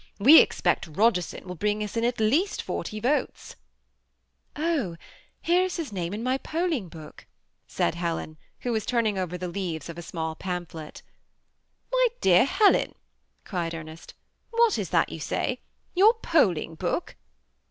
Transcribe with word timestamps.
We 0.17 0.39
expect 0.39 0.87
Rogerson 0.87 1.45
will 1.47 1.53
bring 1.53 1.83
us 1.83 1.95
in 1.95 2.03
at 2.03 2.19
least 2.19 2.65
fortj 2.65 2.99
votes." 3.03 3.55
<<0h! 4.55 4.97
here 5.43 5.61
is 5.63 5.75
his 5.77 5.93
name 5.93 6.11
in 6.11 6.23
mj 6.23 6.41
polling 6.41 6.89
book," 6.89 7.27
said 7.67 7.93
Helen, 7.93 8.39
who 8.61 8.71
was 8.71 8.87
turning 8.87 9.19
over 9.19 9.37
the 9.37 9.47
leaves 9.47 9.89
of 9.89 9.99
a 9.99 10.01
small 10.01 10.33
pamphlet. 10.33 11.03
260 11.91 11.93
THE 11.93 11.93
8raa*ATTACHBD 11.99 12.01
C0TJPt4lL 12.01 12.13
^ 12.13 12.17
Mj 12.17 12.21
dear 12.39 12.45
Helen," 12.45 12.95
eried 13.45 13.73
Ernest, 13.79 14.13
<' 14.35 14.53
wfa«t 14.55 14.81
is 14.81 14.89
tliat 14.89 15.07
yon 15.09 15.19
say? 15.19 15.61
yoor 15.93 16.13
polling 16.15 16.73
book 16.73 17.15